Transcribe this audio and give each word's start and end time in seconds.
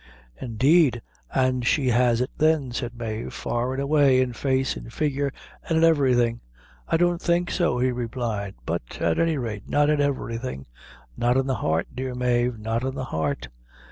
"Indeed, 0.39 1.03
an' 1.31 1.61
she 1.61 1.89
has 1.89 2.21
it 2.21 2.31
then," 2.35 2.71
said 2.71 2.97
Mave, 2.97 3.35
"far 3.35 3.75
an' 3.75 3.79
away, 3.79 4.19
in 4.19 4.33
face, 4.33 4.75
in 4.75 4.89
figure, 4.89 5.31
an' 5.69 5.77
in 5.77 5.83
everything." 5.83 6.41
"I 6.87 6.97
don't 6.97 7.21
think 7.21 7.51
so," 7.51 7.77
he 7.77 7.91
replied; 7.91 8.55
"but 8.65 8.97
at 8.99 9.19
any 9.19 9.37
rate 9.37 9.69
not 9.69 9.91
in 9.91 10.01
everything 10.01 10.65
not 11.15 11.37
in 11.37 11.45
the 11.45 11.53
heart, 11.53 11.85
dear 11.93 12.15
Mave 12.15 12.57
not 12.57 12.83
in 12.83 12.95
the 12.95 13.05
heart." 13.13 13.49